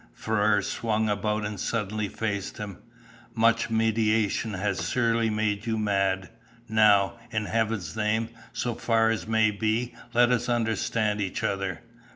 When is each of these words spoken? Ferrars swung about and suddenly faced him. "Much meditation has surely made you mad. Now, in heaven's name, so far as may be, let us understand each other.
Ferrars 0.15 0.67
swung 0.67 1.09
about 1.09 1.45
and 1.45 1.59
suddenly 1.59 2.07
faced 2.07 2.57
him. 2.57 2.79
"Much 3.35 3.69
meditation 3.69 4.55
has 4.55 4.89
surely 4.89 5.29
made 5.29 5.67
you 5.67 5.77
mad. 5.77 6.31
Now, 6.67 7.19
in 7.29 7.45
heaven's 7.45 7.95
name, 7.95 8.29
so 8.51 8.73
far 8.73 9.11
as 9.11 9.27
may 9.27 9.51
be, 9.51 9.93
let 10.15 10.31
us 10.31 10.49
understand 10.49 11.21
each 11.21 11.43
other. 11.43 11.81